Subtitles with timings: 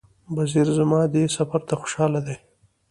[0.35, 2.35] بصیر زما دې سفر ته خوشاله دی.